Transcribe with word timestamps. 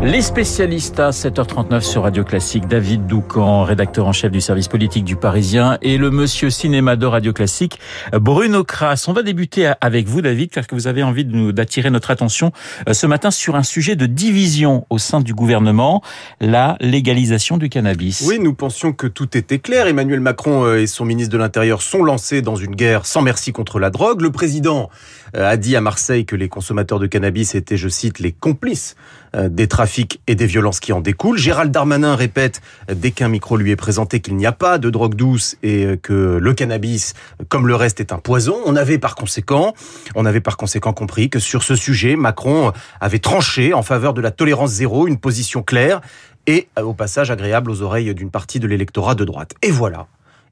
Les 0.00 0.22
spécialistes 0.22 1.00
à 1.00 1.10
7h39 1.10 1.80
sur 1.80 2.04
Radio 2.04 2.22
Classique, 2.22 2.68
David 2.68 3.08
Doucan, 3.08 3.64
rédacteur 3.64 4.06
en 4.06 4.12
chef 4.12 4.30
du 4.30 4.40
service 4.40 4.68
politique 4.68 5.02
du 5.02 5.16
Parisien, 5.16 5.76
et 5.82 5.98
le 5.98 6.12
monsieur 6.12 6.50
cinéma 6.50 6.94
de 6.94 7.04
Radio 7.04 7.32
Classique, 7.32 7.80
Bruno 8.12 8.62
Kras. 8.62 9.06
On 9.08 9.12
va 9.12 9.24
débuter 9.24 9.72
avec 9.80 10.06
vous, 10.06 10.22
David, 10.22 10.50
car 10.50 10.68
que 10.68 10.76
vous 10.76 10.86
avez 10.86 11.02
envie 11.02 11.24
d'attirer 11.24 11.90
notre 11.90 12.12
attention 12.12 12.52
euh, 12.88 12.92
ce 12.94 13.08
matin 13.08 13.32
sur 13.32 13.56
un 13.56 13.64
sujet 13.64 13.96
de 13.96 14.06
division 14.06 14.86
au 14.88 14.98
sein 14.98 15.20
du 15.20 15.34
gouvernement, 15.34 16.00
la 16.40 16.76
légalisation 16.80 17.56
du 17.56 17.68
cannabis. 17.68 18.24
Oui, 18.24 18.38
nous 18.38 18.54
pensions 18.54 18.92
que 18.92 19.08
tout 19.08 19.36
était 19.36 19.58
clair. 19.58 19.88
Emmanuel 19.88 20.20
Macron 20.20 20.64
euh, 20.64 20.80
et 20.80 20.86
son 20.86 21.06
ministre 21.06 21.32
de 21.32 21.38
l'Intérieur 21.38 21.82
sont 21.82 22.04
lancés 22.04 22.40
dans 22.40 22.56
une 22.56 22.76
guerre 22.76 23.04
sans 23.04 23.22
merci 23.22 23.52
contre 23.52 23.80
la 23.80 23.90
drogue. 23.90 24.20
Le 24.20 24.30
président 24.30 24.90
euh, 25.34 25.50
a 25.50 25.56
dit 25.56 25.74
à 25.74 25.80
Marseille 25.80 26.24
que 26.24 26.36
les 26.36 26.48
consommateurs 26.48 27.00
de 27.00 27.08
cannabis 27.08 27.56
étaient, 27.56 27.76
je 27.76 27.88
cite, 27.88 28.20
les 28.20 28.30
complices 28.30 28.94
des 29.34 29.68
trafics 29.68 29.87
et 30.26 30.34
des 30.34 30.46
violences 30.46 30.80
qui 30.80 30.92
en 30.92 31.00
découlent. 31.00 31.38
Gérald 31.38 31.72
Darmanin 31.72 32.14
répète, 32.14 32.60
dès 32.92 33.10
qu'un 33.10 33.28
micro 33.28 33.56
lui 33.56 33.70
est 33.70 33.76
présenté, 33.76 34.20
qu'il 34.20 34.36
n'y 34.36 34.46
a 34.46 34.52
pas 34.52 34.78
de 34.78 34.90
drogue 34.90 35.14
douce 35.14 35.56
et 35.62 35.98
que 36.02 36.38
le 36.40 36.54
cannabis, 36.54 37.14
comme 37.48 37.66
le 37.66 37.74
reste, 37.74 38.00
est 38.00 38.12
un 38.12 38.18
poison. 38.18 38.56
On 38.66 38.76
avait 38.76 38.98
par 38.98 39.14
conséquent, 39.14 39.74
on 40.14 40.26
avait 40.26 40.40
par 40.40 40.56
conséquent 40.56 40.92
compris 40.92 41.30
que 41.30 41.38
sur 41.38 41.62
ce 41.62 41.74
sujet, 41.74 42.16
Macron 42.16 42.72
avait 43.00 43.18
tranché 43.18 43.72
en 43.72 43.82
faveur 43.82 44.14
de 44.14 44.20
la 44.20 44.30
tolérance 44.30 44.70
zéro, 44.70 45.06
une 45.06 45.18
position 45.18 45.62
claire 45.62 46.00
et 46.46 46.68
au 46.80 46.94
passage 46.94 47.30
agréable 47.30 47.70
aux 47.70 47.82
oreilles 47.82 48.14
d'une 48.14 48.30
partie 48.30 48.58
de 48.58 48.66
l'électorat 48.66 49.14
de 49.14 49.24
droite. 49.24 49.54
Et 49.62 49.70
voilà, 49.70 50.06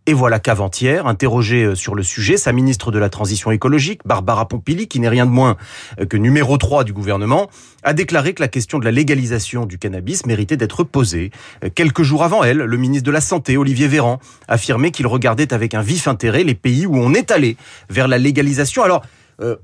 et 0.09 0.15
voilà 0.15 0.39
qu'avant-hier, 0.39 1.09
interrogée 1.09 1.65
euh, 1.65 1.75
sur 1.75 1.97
le 1.97 2.05
sujet, 2.05 2.37
sa 2.37 2.53
ministre 2.53 2.93
de 2.93 2.99
la 2.99 3.09
Transition 3.09 3.51
écologique, 3.51 4.01
Barbara 4.05 4.47
Pompili, 4.47 4.87
qui 4.87 5.01
n'est 5.01 5.09
rien 5.09 5.27
de 5.27 5.33
moins 5.33 5.57
euh, 6.01 6.07
que 6.07 6.17
numéro 6.17 6.57
3 6.57 6.85
du 6.85 6.93
gouvernement, 6.93 7.51
a 7.83 7.93
déclaré 7.93 8.33
que 8.33 8.41
la 8.41 8.47
question 8.47 8.79
de 8.79 8.85
la 8.85 8.93
légalisation 8.93 9.67
du 9.67 9.79
cannabis 9.79 10.25
méritait 10.25 10.57
d'être 10.57 10.85
posée. 10.85 11.33
Euh, 11.65 11.71
quelques 11.75 12.05
jours 12.05 12.23
avant 12.23 12.45
elle, 12.45 12.59
le 12.59 12.77
ministre 12.77 13.05
de 13.05 13.11
la 13.11 13.21
Santé, 13.21 13.57
Olivier 13.57 13.89
Véran, 13.89 14.21
affirmait 14.47 14.93
qu'il 14.93 15.09
regardait 15.09 15.53
avec 15.53 15.75
un 15.75 15.83
vif 15.83 16.07
intérêt 16.07 16.45
les 16.45 16.55
pays 16.55 16.87
où 16.87 16.97
on 16.97 17.13
est 17.13 17.33
allé 17.33 17.57
vers 17.91 18.07
la 18.07 18.19
légalisation. 18.19 18.85
Alors, 18.85 19.03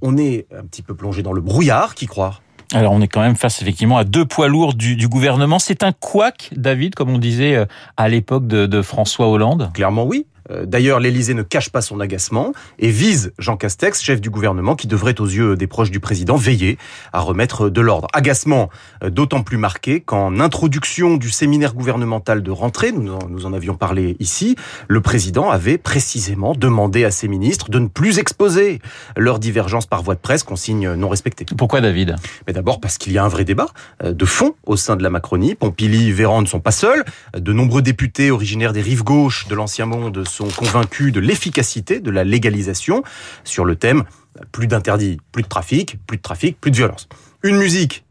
on 0.03 0.19
est 0.19 0.47
un 0.55 0.65
petit 0.65 0.83
peu 0.83 0.95
plongé 0.95 1.23
dans 1.23 1.33
le 1.33 1.41
brouillard, 1.41 1.95
qui 1.95 2.07
croire? 2.07 2.43
Alors 2.75 2.93
on 2.93 3.01
est 3.01 3.09
quand 3.09 3.23
même 3.23 3.37
face 3.37 3.63
effectivement 3.63 3.97
à 3.97 4.05
deux 4.05 4.27
poids 4.27 4.49
lourds 4.49 4.75
du, 4.75 4.97
du 4.97 5.09
gouvernement. 5.09 5.59
C'est 5.59 5.83
un 5.83 5.93
couac, 5.93 6.51
David, 6.55 6.95
comme 6.95 7.09
on 7.09 7.19
disait 7.19 7.67
à 7.97 8.09
l'époque 8.11 8.47
de, 8.47 8.67
de 8.67 8.83
François 8.83 9.29
Hollande? 9.29 9.71
Clairement 9.73 10.05
oui. 10.05 10.27
Euh, 10.51 10.67
d'ailleurs, 10.67 11.01
l'Élysée 11.01 11.35
ne 11.35 11.43
cache 11.43 11.71
pas 11.71 11.83
son 11.83 12.01
agacement 12.01 12.53
et 12.79 12.91
vise 12.91 13.33
Jean 13.39 13.57
Castex, 13.57 14.03
chef 14.03 14.21
du 14.21 14.31
gouvernement, 14.31 14.77
qui 14.77 14.87
devrait, 14.87 15.21
aux 15.21 15.27
yeux 15.27 15.57
des 15.57 15.67
proches 15.67 15.91
du 15.91 16.01
président, 16.01 16.37
veiller 16.37 16.79
à 17.13 17.21
remettre 17.21 17.69
de 17.69 17.81
l'ordre. 17.81 18.09
Agacement 18.13 18.71
euh, 19.03 19.11
d'autant 19.11 19.43
plus 19.43 19.57
marqué 19.57 20.01
qu'en 20.01 20.41
introduction 20.41 21.17
du 21.17 21.31
séminaire 21.31 21.75
gouvernemental 21.75 22.43
de 22.43 22.51
rentrée, 22.51 22.93
nous 22.93 23.13
en, 23.13 23.29
nous 23.29 23.47
en 23.47 23.53
avions 23.53 23.75
parlé 23.75 24.17
ici, 24.19 24.57
le 24.89 25.01
président 25.01 25.51
avait 25.51 25.79
précisément 25.79 26.55
demandé 26.55 27.05
à 27.05 27.11
ses 27.11 27.29
ministres 27.29 27.71
de 27.71 27.79
ne 27.79 27.89
plus 27.89 28.19
exposer 28.19 28.81
leurs 29.17 29.39
divergences 29.39 29.87
par 29.87 30.03
voie 30.03 30.15
de 30.15 30.21
presse, 30.21 30.43
consigne 30.43 30.95
non 30.95 31.09
respectée. 31.09 31.45
Pourquoi, 31.57 31.81
David? 31.81 32.17
Mais 32.47 32.53
d'abord 32.53 32.81
parce 32.81 32.99
qu'il 32.99 33.13
y 33.13 33.19
a 33.19 33.25
un 33.25 33.29
vrai 33.29 33.45
débat 33.45 33.69
euh, 34.03 34.13
de 34.13 34.25
fond 34.25 34.55
au 34.67 34.77
sein 34.77 34.97
de 34.97 35.03
la 35.03 35.11
Macronie. 35.11 35.55
Pompili, 35.55 36.13
Véran 36.13 36.43
ne 36.43 36.47
sont 36.47 36.61
pas 36.61 36.71
seuls. 36.71 37.05
De 37.37 37.53
nombreux 37.53 37.83
députés 37.83 38.31
originaires 38.31 38.73
des 38.73 38.83
rives 38.83 39.05
gauches 39.05 39.47
de 39.49 39.55
l'ancien 39.55 39.87
monde 39.87 40.25
sont 40.33 40.49
convaincus 40.49 41.13
de 41.13 41.21
l'efficacité 41.21 42.01
de 42.01 42.11
la 42.11 42.25
légalisation 42.25 43.03
sur 43.45 43.65
le 43.65 43.77
thème 43.77 44.05
plus 44.51 44.67
d'interdits, 44.67 45.19
plus 45.31 45.43
de 45.43 45.49
trafic, 45.49 45.99
plus 46.07 46.17
de 46.17 46.23
trafic, 46.23 46.61
plus 46.61 46.71
de 46.71 46.77
violence. 46.77 47.09
Une 47.43 47.59
musique 47.59 48.05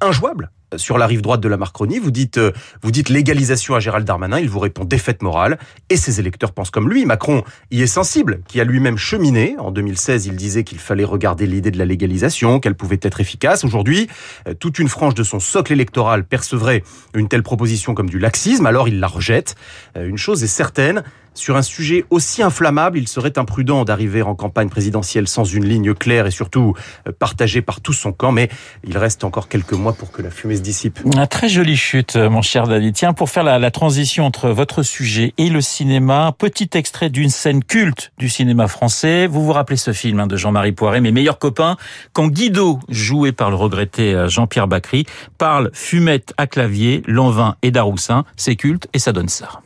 injouable 0.00 0.50
sur 0.76 0.98
la 0.98 1.06
rive 1.06 1.22
droite 1.22 1.40
de 1.40 1.48
la 1.48 1.56
Macronie, 1.56 1.98
vous 1.98 2.10
dites, 2.10 2.38
euh, 2.38 2.52
vous 2.82 2.90
dites 2.90 3.08
légalisation 3.08 3.74
à 3.74 3.80
Gérald 3.80 4.06
Darmanin, 4.06 4.38
il 4.38 4.50
vous 4.50 4.58
répond 4.58 4.84
défaite 4.84 5.22
morale, 5.22 5.58
et 5.88 5.96
ses 5.96 6.20
électeurs 6.20 6.52
pensent 6.52 6.70
comme 6.70 6.90
lui. 6.90 7.06
Macron 7.06 7.42
y 7.70 7.82
est 7.82 7.86
sensible, 7.86 8.40
qui 8.48 8.60
a 8.60 8.64
lui-même 8.64 8.98
cheminé. 8.98 9.56
En 9.58 9.70
2016, 9.70 10.26
il 10.26 10.36
disait 10.36 10.64
qu'il 10.64 10.78
fallait 10.78 11.04
regarder 11.04 11.46
l'idée 11.46 11.70
de 11.70 11.78
la 11.78 11.86
légalisation, 11.86 12.60
qu'elle 12.60 12.74
pouvait 12.74 13.00
être 13.00 13.20
efficace. 13.20 13.64
Aujourd'hui, 13.64 14.08
euh, 14.46 14.54
toute 14.54 14.78
une 14.78 14.88
frange 14.88 15.14
de 15.14 15.22
son 15.22 15.40
socle 15.40 15.72
électoral 15.72 16.24
percevrait 16.24 16.82
une 17.14 17.28
telle 17.28 17.42
proposition 17.42 17.94
comme 17.94 18.10
du 18.10 18.18
laxisme, 18.18 18.66
alors 18.66 18.88
il 18.88 19.00
la 19.00 19.06
rejette. 19.06 19.54
Euh, 19.96 20.06
une 20.06 20.18
chose 20.18 20.44
est 20.44 20.48
certaine, 20.48 21.02
sur 21.38 21.56
un 21.56 21.62
sujet 21.62 22.04
aussi 22.10 22.42
inflammable, 22.42 22.98
il 22.98 23.08
serait 23.08 23.38
imprudent 23.38 23.84
d'arriver 23.84 24.22
en 24.22 24.34
campagne 24.34 24.68
présidentielle 24.68 25.28
sans 25.28 25.44
une 25.44 25.64
ligne 25.64 25.94
claire 25.94 26.26
et 26.26 26.30
surtout 26.30 26.74
euh, 27.06 27.12
partagée 27.18 27.62
par 27.62 27.80
tout 27.80 27.92
son 27.92 28.12
camp, 28.12 28.32
mais 28.32 28.48
il 28.84 28.98
reste 28.98 29.24
encore 29.24 29.48
quelques 29.48 29.72
mois 29.72 29.92
pour 29.92 30.10
que 30.10 30.20
la 30.20 30.30
fumée 30.30 30.56
se 30.56 30.62
dissipe. 30.62 31.00
Une 31.04 31.26
très 31.26 31.48
jolie 31.48 31.76
chute, 31.76 32.16
euh, 32.16 32.28
mon 32.28 32.42
cher 32.42 32.66
David. 32.66 32.94
Tiens, 32.94 33.12
pour 33.12 33.30
faire 33.30 33.44
la, 33.44 33.70
transition 33.70 34.24
entre 34.24 34.48
votre 34.48 34.82
sujet 34.82 35.34
et 35.38 35.50
le 35.50 35.60
cinéma, 35.60 36.34
petit 36.36 36.70
extrait 36.72 37.10
d'une 37.10 37.30
scène 37.30 37.62
culte 37.62 38.12
du 38.18 38.28
cinéma 38.28 38.66
français. 38.66 39.26
Vous 39.26 39.44
vous 39.44 39.52
rappelez 39.52 39.76
ce 39.76 39.92
film 39.92 40.20
hein, 40.20 40.26
de 40.26 40.36
Jean-Marie 40.36 40.72
Poiret, 40.72 41.00
mes 41.00 41.12
meilleurs 41.12 41.38
copains, 41.38 41.76
quand 42.12 42.28
Guido, 42.28 42.80
joué 42.88 43.32
par 43.32 43.50
le 43.50 43.56
regretté 43.56 44.14
euh, 44.14 44.28
Jean-Pierre 44.28 44.66
Bacry, 44.66 45.06
parle 45.36 45.70
fumette 45.72 46.34
à 46.36 46.46
clavier, 46.46 47.02
Lanvin 47.06 47.56
et 47.62 47.70
Daroussin. 47.70 48.24
C'est 48.36 48.56
culte 48.56 48.88
et 48.92 48.98
ça 48.98 49.12
donne 49.12 49.28
ça. 49.28 49.60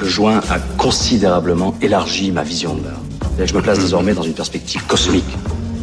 Le 0.00 0.08
joint 0.08 0.40
a 0.48 0.58
considérablement 0.78 1.74
élargi 1.82 2.32
ma 2.32 2.42
vision 2.42 2.74
de 2.74 2.84
l'art. 2.84 3.00
Je 3.44 3.54
me 3.54 3.60
place 3.60 3.78
désormais 3.78 4.14
dans 4.14 4.22
une 4.22 4.32
perspective 4.32 4.82
cosmique. 4.86 5.24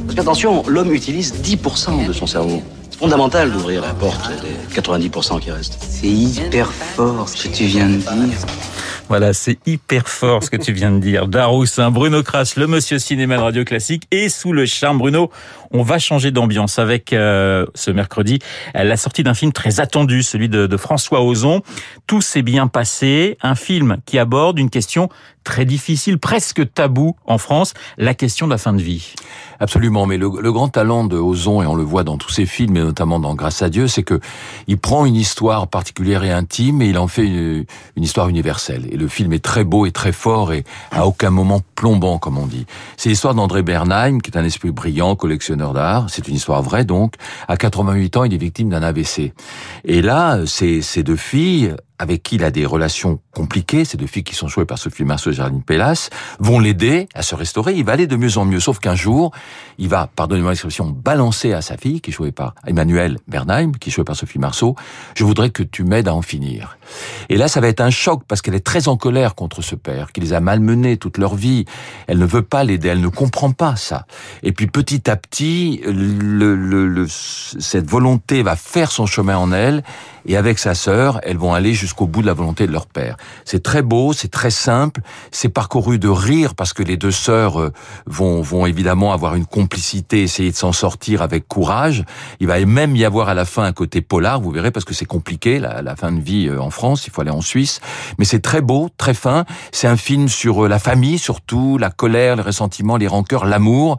Parce 0.05 0.15
qu'attention, 0.15 0.63
l'homme 0.67 0.91
utilise 0.91 1.35
10% 1.35 2.07
de 2.07 2.13
son 2.13 2.25
cerveau. 2.25 2.63
C'est 2.89 2.97
fondamental 2.97 3.51
d'ouvrir 3.51 3.83
la 3.83 3.93
porte 3.93 4.31
des 4.41 4.75
90% 4.75 5.39
qui 5.39 5.51
restent. 5.51 5.77
C'est 5.87 6.07
hyper 6.07 6.71
fort 6.73 7.29
ce 7.29 7.43
que 7.47 7.53
tu 7.53 7.65
viens 7.65 7.87
de 7.89 7.97
dire. 7.97 8.07
Voilà, 9.09 9.31
c'est 9.31 9.57
hyper 9.65 10.09
fort 10.09 10.43
ce 10.43 10.49
que 10.49 10.57
tu 10.57 10.73
viens 10.73 10.91
de 10.91 10.99
dire. 10.99 11.27
Daroussin, 11.27 11.91
Bruno 11.91 12.23
Kras, 12.23 12.55
le 12.57 12.67
monsieur 12.67 12.99
cinéma 12.99 13.37
de 13.37 13.41
Radio 13.41 13.63
Classique 13.63 14.03
et 14.11 14.27
sous 14.27 14.51
le 14.51 14.65
charme. 14.65 14.97
Bruno, 14.97 15.31
on 15.71 15.81
va 15.81 15.97
changer 15.97 16.31
d'ambiance 16.31 16.77
avec 16.77 17.13
euh, 17.13 17.65
ce 17.73 17.91
mercredi 17.91 18.39
la 18.73 18.97
sortie 18.97 19.23
d'un 19.23 19.33
film 19.33 19.53
très 19.53 19.79
attendu, 19.79 20.23
celui 20.23 20.49
de, 20.49 20.77
François 20.77 21.21
Ozon. 21.21 21.61
Tout 22.05 22.21
s'est 22.21 22.41
bien 22.41 22.67
passé, 22.67 23.37
un 23.41 23.55
film 23.55 23.97
qui 24.05 24.19
aborde 24.19 24.59
une 24.59 24.69
question 24.69 25.09
très 25.43 25.63
difficile, 25.63 26.19
presque 26.19 26.73
tabou 26.73 27.15
en 27.25 27.37
France, 27.37 27.73
la 27.97 28.13
question 28.13 28.47
de 28.47 28.51
la 28.51 28.57
fin 28.57 28.73
de 28.73 28.81
vie. 28.81 29.13
Absolument, 29.61 30.05
mais 30.05 30.17
le, 30.17 30.29
grand 30.29 30.67
talent 30.67 31.05
de 31.05 31.15
Ozon, 31.17 31.61
et 31.61 31.65
on 31.65 31.75
le 31.75 31.83
voit 31.83 32.03
dans 32.03 32.17
tous 32.17 32.29
ses 32.29 32.45
films, 32.45 32.75
et 32.75 32.81
notamment 32.81 33.17
dans 33.19 33.33
Grâce 33.33 33.61
à 33.61 33.69
Dieu, 33.69 33.87
c'est 33.87 34.03
que 34.03 34.19
il 34.67 34.77
prend 34.77 35.05
une 35.05 35.15
histoire 35.15 35.67
particulière 35.67 36.25
et 36.25 36.31
intime 36.31 36.81
et 36.81 36.87
il 36.87 36.97
en 36.97 37.07
fait 37.07 37.25
une, 37.25 37.65
histoire 37.95 38.27
universelle. 38.27 38.87
Le 38.97 39.07
film 39.07 39.33
est 39.33 39.43
très 39.43 39.63
beau 39.63 39.85
et 39.85 39.91
très 39.91 40.11
fort 40.11 40.51
et 40.51 40.63
à 40.91 41.05
aucun 41.05 41.29
moment 41.29 41.61
plombant, 41.75 42.17
comme 42.17 42.37
on 42.37 42.47
dit. 42.47 42.65
C'est 42.97 43.09
l'histoire 43.09 43.35
d'André 43.35 43.61
Bernheim, 43.61 44.19
qui 44.19 44.31
est 44.31 44.37
un 44.37 44.43
esprit 44.43 44.71
brillant, 44.71 45.15
collectionneur 45.15 45.73
d'art. 45.73 46.07
C'est 46.09 46.27
une 46.27 46.35
histoire 46.35 46.61
vraie, 46.61 46.85
donc. 46.85 47.13
À 47.47 47.57
88 47.57 48.17
ans, 48.17 48.23
il 48.23 48.33
est 48.33 48.37
victime 48.37 48.69
d'un 48.69 48.83
AVC. 48.83 49.33
Et 49.85 50.01
là, 50.01 50.39
ces, 50.45 50.81
ces 50.81 51.03
deux 51.03 51.15
filles 51.15 51.75
avec 51.99 52.23
qui 52.23 52.35
il 52.35 52.43
a 52.43 52.51
des 52.51 52.65
relations 52.65 53.19
compliquées, 53.33 53.85
ces 53.85 53.97
deux 53.97 54.07
filles 54.07 54.23
qui 54.23 54.35
sont 54.35 54.47
jouées 54.47 54.65
par 54.65 54.77
Sophie 54.77 55.03
Marceau 55.03 55.31
et 55.31 55.33
Géraldine 55.33 55.63
Pellas, 55.63 56.09
vont 56.39 56.59
l'aider 56.59 57.07
à 57.13 57.23
se 57.23 57.35
restaurer. 57.35 57.73
Il 57.73 57.85
va 57.85 57.93
aller 57.93 58.07
de 58.07 58.15
mieux 58.15 58.37
en 58.37 58.45
mieux, 58.45 58.59
sauf 58.59 58.79
qu'un 58.79 58.95
jour, 58.95 59.31
il 59.77 59.89
va, 59.89 60.09
pardonnez-moi 60.15 60.51
l'expression, 60.51 60.87
balancer 60.89 61.53
à 61.53 61.61
sa 61.61 61.77
fille, 61.77 62.01
qui 62.01 62.11
est 62.11 62.13
jouée 62.13 62.31
par 62.31 62.53
Emmanuel 62.65 63.17
Bernheim, 63.27 63.71
qui 63.79 63.89
est 63.89 63.91
jouée 63.91 64.03
par 64.03 64.15
Sophie 64.15 64.39
Marceau, 64.39 64.75
je 65.15 65.23
voudrais 65.23 65.49
que 65.49 65.63
tu 65.63 65.83
m'aides 65.83 66.07
à 66.07 66.13
en 66.13 66.21
finir. 66.21 66.77
Et 67.29 67.37
là, 67.37 67.47
ça 67.47 67.61
va 67.61 67.67
être 67.67 67.81
un 67.81 67.89
choc, 67.89 68.23
parce 68.27 68.41
qu'elle 68.41 68.55
est 68.55 68.65
très 68.65 68.87
en 68.87 68.97
colère 68.97 69.35
contre 69.35 69.61
ce 69.61 69.75
père, 69.75 70.11
qui 70.11 70.21
les 70.21 70.33
a 70.33 70.39
malmenés 70.39 70.97
toute 70.97 71.17
leur 71.17 71.35
vie. 71.35 71.65
Elle 72.07 72.19
ne 72.19 72.25
veut 72.25 72.43
pas 72.43 72.63
l'aider, 72.63 72.89
elle 72.89 73.01
ne 73.01 73.07
comprend 73.07 73.51
pas 73.51 73.75
ça. 73.75 74.05
Et 74.43 74.51
puis 74.51 74.67
petit 74.67 75.09
à 75.09 75.15
petit, 75.15 75.81
le, 75.85 76.55
le, 76.55 76.87
le, 76.87 77.07
cette 77.07 77.89
volonté 77.89 78.43
va 78.43 78.55
faire 78.55 78.91
son 78.91 79.05
chemin 79.05 79.37
en 79.37 79.51
elle, 79.51 79.83
et 80.27 80.35
avec 80.35 80.59
sa 80.59 80.75
sœur, 80.75 81.19
elles 81.23 81.37
vont 81.37 81.53
aller 81.53 81.73
jusqu'au 81.73 82.05
bout 82.05 82.21
de 82.21 82.27
la 82.27 82.33
volonté 82.33 82.67
de 82.67 82.71
leur 82.71 82.85
père. 82.85 83.17
C'est 83.45 83.63
très 83.63 83.81
beau, 83.81 84.13
c'est 84.13 84.27
très 84.27 84.51
simple, 84.51 85.01
c'est 85.31 85.49
parcouru 85.49 85.99
de 85.99 86.09
rire 86.09 86.53
parce 86.53 86.73
que 86.73 86.83
les 86.83 86.97
deux 86.97 87.11
sœurs 87.11 87.59
euh, 87.59 87.71
vont, 88.05 88.41
vont 88.41 88.65
évidemment 88.65 89.13
avoir 89.13 89.35
une 89.35 89.45
complicité, 89.45 90.23
essayer 90.23 90.51
de 90.51 90.55
s'en 90.55 90.73
sortir 90.73 91.21
avec 91.21 91.47
courage. 91.47 92.03
Il 92.39 92.47
va 92.47 92.63
même 92.65 92.95
y 92.95 93.05
avoir 93.05 93.29
à 93.29 93.33
la 93.33 93.45
fin 93.45 93.63
un 93.63 93.71
côté 93.71 94.01
polar, 94.01 94.41
vous 94.41 94.51
verrez, 94.51 94.71
parce 94.71 94.85
que 94.85 94.93
c'est 94.93 95.05
compliqué, 95.05 95.59
la, 95.59 95.81
la, 95.81 95.95
fin 95.95 96.11
de 96.11 96.19
vie 96.19 96.47
euh, 96.47 96.61
en 96.61 96.69
France, 96.69 97.07
il 97.07 97.13
faut 97.13 97.21
aller 97.21 97.31
en 97.31 97.41
Suisse. 97.41 97.79
Mais 98.19 98.25
c'est 98.25 98.41
très 98.41 98.61
beau, 98.61 98.89
très 98.97 99.13
fin. 99.13 99.45
C'est 99.71 99.87
un 99.87 99.97
film 99.97 100.27
sur 100.27 100.65
euh, 100.65 100.67
la 100.67 100.79
famille, 100.79 101.17
surtout, 101.17 101.77
la 101.77 101.89
colère, 101.89 102.35
le 102.35 102.43
ressentiment, 102.43 102.97
les 102.97 103.07
rancœurs, 103.07 103.45
l'amour, 103.45 103.97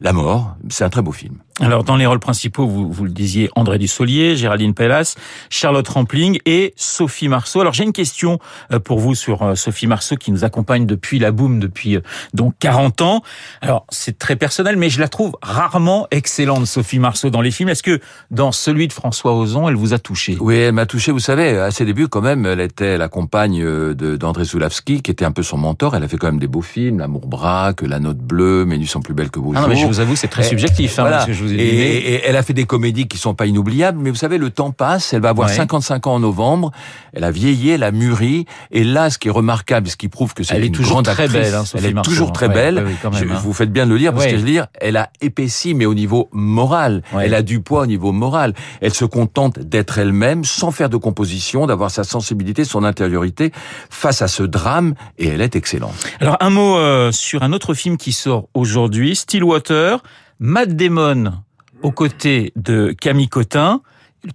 la 0.00 0.12
mort. 0.12 0.56
C'est 0.68 0.84
un 0.84 0.90
très 0.90 1.02
beau 1.02 1.12
film. 1.12 1.38
Alors 1.60 1.84
dans 1.84 1.96
les 1.96 2.06
rôles 2.06 2.20
principaux, 2.20 2.66
vous, 2.66 2.90
vous 2.90 3.04
le 3.04 3.10
disiez, 3.10 3.50
André 3.54 3.78
Dussolier, 3.78 4.34
Géraldine 4.34 4.72
Pellas, 4.72 5.16
Charlotte 5.50 5.86
Rampling 5.86 6.38
et 6.46 6.72
Sophie 6.76 7.28
Marceau. 7.28 7.60
Alors 7.60 7.74
j'ai 7.74 7.84
une 7.84 7.92
question 7.92 8.38
euh, 8.72 8.78
pour 8.78 8.98
vous 8.98 9.14
sur 9.14 9.42
euh, 9.42 9.54
Sophie 9.54 9.86
Marceau 9.86 10.16
qui 10.16 10.32
nous 10.32 10.44
accompagne 10.44 10.86
depuis 10.86 11.18
la 11.18 11.32
boum 11.32 11.60
depuis 11.60 11.96
euh, 11.96 12.00
donc 12.32 12.54
40 12.60 13.02
ans. 13.02 13.22
Alors 13.60 13.84
c'est 13.90 14.18
très 14.18 14.36
personnel, 14.36 14.76
mais 14.76 14.88
je 14.88 15.00
la 15.00 15.08
trouve 15.08 15.36
rarement 15.42 16.06
excellente 16.10 16.66
Sophie 16.66 16.98
Marceau 16.98 17.28
dans 17.28 17.42
les 17.42 17.50
films. 17.50 17.68
Est-ce 17.68 17.82
que 17.82 18.00
dans 18.30 18.52
celui 18.52 18.88
de 18.88 18.94
François 18.94 19.34
Ozon, 19.34 19.68
elle 19.68 19.76
vous 19.76 19.92
a 19.92 19.98
touché? 19.98 20.38
Oui, 20.40 20.56
elle 20.56 20.72
m'a 20.72 20.86
touché. 20.86 21.12
Vous 21.12 21.18
savez, 21.18 21.58
à 21.58 21.70
ses 21.70 21.84
débuts 21.84 22.08
quand 22.08 22.22
même, 22.22 22.46
elle 22.46 22.60
était 22.60 22.96
la 22.96 23.08
compagne 23.08 23.62
d'André 23.94 24.44
Zulavski, 24.44 25.02
qui 25.02 25.10
était 25.10 25.26
un 25.26 25.32
peu 25.32 25.42
son 25.42 25.58
mentor. 25.58 25.94
Elle 25.94 26.04
a 26.04 26.08
fait 26.08 26.16
quand 26.16 26.28
même 26.28 26.40
des 26.40 26.46
beaux 26.46 26.62
films, 26.62 27.00
L'amour 27.00 27.26
braque, 27.26 27.82
La 27.82 28.00
Note 28.00 28.18
bleue, 28.18 28.64
nuits 28.64 28.86
sont 28.86 29.02
plus 29.02 29.14
belles 29.14 29.30
que 29.30 29.40
vos 29.40 29.52
ah 29.54 29.60
non, 29.62 29.68
mais 29.68 29.76
je 29.76 29.86
vous 29.86 30.00
avoue, 30.00 30.16
c'est 30.16 30.28
très 30.28 30.42
subjectif. 30.42 30.98
Hein, 30.98 31.04
parce 31.10 31.26
que 31.26 31.32
je 31.32 31.44
vous 31.44 31.49
et, 31.58 32.14
et, 32.14 32.22
elle 32.24 32.36
a 32.36 32.42
fait 32.42 32.52
des 32.52 32.64
comédies 32.64 33.08
qui 33.08 33.18
sont 33.18 33.34
pas 33.34 33.46
inoubliables, 33.46 33.98
mais 34.00 34.10
vous 34.10 34.16
savez, 34.16 34.38
le 34.38 34.50
temps 34.50 34.70
passe. 34.70 35.12
Elle 35.12 35.22
va 35.22 35.30
avoir 35.30 35.48
55 35.48 36.06
ans 36.06 36.14
en 36.14 36.20
novembre. 36.20 36.70
Elle 37.12 37.24
a 37.24 37.30
vieilli, 37.30 37.70
elle 37.70 37.82
a 37.82 37.92
mûri. 37.92 38.46
Et 38.70 38.84
là, 38.84 39.10
ce 39.10 39.18
qui 39.18 39.28
est 39.28 39.32
remarquable, 39.32 39.88
ce 39.88 39.96
qui 39.96 40.08
prouve 40.08 40.34
que 40.34 40.42
c'est 40.42 40.58
une 40.58 40.72
grande 40.72 41.04
très 41.04 41.24
actrice, 41.24 41.32
belle. 41.32 41.54
Hein, 41.54 41.64
elle 41.74 41.86
est 41.86 42.02
toujours 42.02 42.32
très 42.32 42.48
belle. 42.48 42.84
Oui, 42.86 42.94
même, 43.02 43.12
je, 43.14 43.24
hein. 43.24 43.40
vous 43.42 43.52
faites 43.52 43.72
bien 43.72 43.86
de 43.86 43.92
le 43.92 43.98
dire 43.98 44.12
parce 44.12 44.26
que 44.26 44.32
je 44.32 44.36
veux 44.36 44.50
dire, 44.50 44.66
elle 44.80 44.96
a 44.96 45.10
épaissi, 45.20 45.74
mais 45.74 45.86
au 45.86 45.94
niveau 45.94 46.28
moral. 46.32 47.02
Elle 47.18 47.34
a 47.34 47.42
du 47.42 47.60
poids 47.60 47.82
au 47.82 47.86
niveau 47.86 48.12
moral. 48.12 48.54
Elle 48.80 48.94
se 48.94 49.04
contente 49.04 49.58
d'être 49.58 49.98
elle-même, 49.98 50.44
sans 50.44 50.70
faire 50.70 50.88
de 50.88 50.96
composition, 50.96 51.66
d'avoir 51.66 51.90
sa 51.90 52.04
sensibilité, 52.04 52.64
son 52.64 52.84
intériorité 52.84 53.52
face 53.90 54.22
à 54.22 54.28
ce 54.28 54.42
drame, 54.42 54.94
et 55.18 55.28
elle 55.28 55.40
est 55.40 55.56
excellente. 55.56 55.94
Alors 56.20 56.36
un 56.40 56.50
mot 56.50 56.76
euh, 56.76 57.12
sur 57.12 57.42
un 57.42 57.52
autre 57.52 57.74
film 57.74 57.96
qui 57.96 58.12
sort 58.12 58.48
aujourd'hui, 58.54 59.16
Stillwater, 59.16 60.02
Matt 60.42 60.74
Damon 60.74 61.34
aux 61.82 61.92
côtés 61.92 62.54
de 62.56 62.94
Camille 62.98 63.28
Cotin 63.28 63.82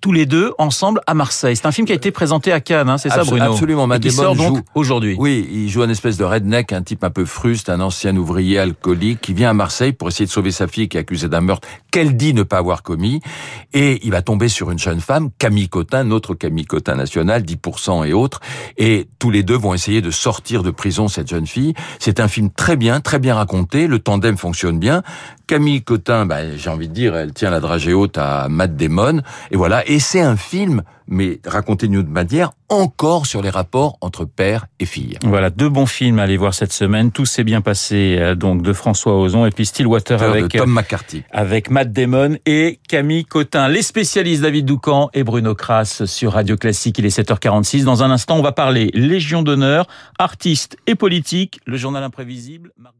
tous 0.02 0.12
les 0.12 0.26
deux 0.26 0.54
ensemble 0.58 1.02
à 1.08 1.14
Marseille. 1.14 1.56
C'est 1.56 1.68
un 1.68 1.72
film 1.72 1.86
qui 1.86 1.94
a 1.94 1.96
été 1.96 2.12
présenté 2.12 2.52
à 2.52 2.60
Cannes, 2.60 2.90
hein, 2.90 2.98
c'est 2.98 3.10
ça 3.10 3.24
Bruno 3.24 3.54
Absolument, 3.54 3.88
Matt 3.88 4.10
sort 4.10 4.36
donc 4.36 4.58
joue 4.58 4.62
aujourd'hui. 4.74 5.16
Oui, 5.18 5.48
il 5.52 5.70
joue 5.70 5.84
un 5.84 5.90
espèce 5.90 6.18
de 6.18 6.24
redneck, 6.24 6.74
un 6.74 6.82
type 6.82 7.04
un 7.04 7.10
peu 7.10 7.26
fruste, 7.26 7.70
un 7.70 7.80
ancien 7.80 8.16
ouvrier 8.16 8.58
alcoolique 8.60 9.22
qui 9.22 9.34
vient 9.34 9.52
à 9.52 9.54
Marseille 9.54 9.94
pour 9.94 10.08
essayer 10.08 10.26
de 10.26 10.32
sauver 10.32 10.52
sa 10.52 10.68
fille 10.68 10.90
qui 10.90 10.98
est 10.98 11.02
accusée 11.02 11.30
d'un 11.30 11.42
meurtre 11.42 11.68
qu'elle 11.92 12.18
dit 12.18 12.34
ne 12.34 12.44
pas 12.44 12.58
avoir 12.58 12.84
commis. 12.84 13.22
Et 13.74 14.00
il 14.04 14.12
va 14.12 14.22
tomber 14.22 14.48
sur 14.48 14.72
une 14.72 14.80
jeune 14.80 15.02
femme, 15.02 15.30
Camille 15.38 15.70
Cotin, 15.70 16.04
notre 16.04 16.34
Camille 16.34 16.66
Cotin 16.66 16.96
nationale, 16.96 17.44
10% 17.44 18.08
et 18.08 18.14
autres. 18.14 18.40
Et 18.78 19.08
tous 19.20 19.32
les 19.32 19.44
deux 19.44 19.58
vont 19.58 19.74
essayer 19.74 20.02
de 20.02 20.12
sortir 20.12 20.64
de 20.64 20.72
prison 20.72 21.08
cette 21.08 21.28
jeune 21.28 21.48
fille. 21.48 21.74
C'est 22.00 22.20
un 22.20 22.28
film 22.28 22.50
très 22.50 22.76
bien, 22.76 23.02
très 23.02 23.20
bien 23.20 23.36
raconté. 23.36 23.88
Le 23.88 24.00
tandem 24.00 24.38
fonctionne 24.38 24.80
bien. 24.80 25.04
Camille 25.48 25.84
Cotin, 25.84 26.26
bah, 26.26 26.56
j'ai 26.56 26.70
envie 26.70 26.88
de 26.88 26.94
dire, 26.94 27.16
elle 27.16 27.34
tient 27.34 27.52
la 27.52 27.60
dragée 27.60 27.94
haute 27.94 28.18
à 28.18 28.48
Matt 28.50 28.76
Damon. 28.76 29.22
Et 29.52 29.58
voilà. 29.58 29.75
Et 29.86 30.00
c'est 30.00 30.22
un 30.22 30.38
film, 30.38 30.84
mais 31.08 31.40
raconté 31.46 31.88
d'une 31.88 32.00
autre 32.00 32.10
manière, 32.10 32.52
encore 32.70 33.26
sur 33.26 33.42
les 33.42 33.50
rapports 33.50 33.98
entre 34.02 34.26
père 34.26 34.68
et 34.80 34.86
fille. 34.86 35.18
Voilà, 35.24 35.50
deux 35.50 35.70
bons 35.70 35.86
films 35.86 36.20
à 36.20 36.24
aller 36.24 36.38
voir 36.38 36.54
cette 36.54 36.72
semaine. 36.72 37.12
Tout 37.12 37.26
s'est 37.26 37.44
bien 37.44 37.62
passé, 37.62 38.18
euh, 38.20 38.36
donc, 38.36 38.62
de 38.62 38.74
François 38.74 39.20
Ozon 39.20 39.46
et 39.46 39.52
puis 39.52 39.66
Stillwater 39.66 40.22
avec 40.22 40.52
de 40.52 40.58
Tom 40.60 40.72
McCarthy. 40.72 41.24
avec 41.32 41.70
Matt 41.70 41.92
Damon 41.92 42.38
et 42.46 42.80
Camille 42.88 43.26
Cotin. 43.26 43.68
Les 43.68 43.82
spécialistes 43.82 44.42
David 44.42 44.66
Doucan 44.66 45.10
et 45.14 45.24
Bruno 45.24 45.56
Kras 45.56 46.04
sur 46.06 46.34
Radio 46.34 46.58
Classique. 46.58 46.98
Il 47.00 47.06
est 47.06 47.18
7h46. 47.18 47.84
Dans 47.84 48.04
un 48.04 48.12
instant, 48.12 48.38
on 48.38 48.44
va 48.44 48.52
parler 48.52 48.92
Légion 48.94 49.44
d'honneur, 49.44 49.88
artistes 50.20 50.78
et 50.88 50.96
politique, 50.96 51.60
le 51.66 51.78
journal 51.78 52.04
imprévisible. 52.04 52.72
Marc 52.78 52.96